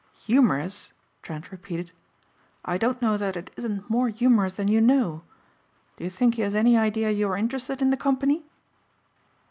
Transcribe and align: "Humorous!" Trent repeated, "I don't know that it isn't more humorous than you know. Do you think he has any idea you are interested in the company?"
"Humorous!" 0.25 0.93
Trent 1.21 1.51
repeated, 1.51 1.91
"I 2.65 2.79
don't 2.79 3.03
know 3.03 3.17
that 3.17 3.37
it 3.37 3.51
isn't 3.55 3.87
more 3.87 4.09
humorous 4.09 4.55
than 4.55 4.67
you 4.67 4.81
know. 4.81 5.21
Do 5.95 6.03
you 6.03 6.09
think 6.09 6.33
he 6.33 6.41
has 6.41 6.55
any 6.55 6.75
idea 6.75 7.11
you 7.11 7.29
are 7.29 7.37
interested 7.37 7.83
in 7.83 7.91
the 7.91 7.97
company?" 7.97 8.43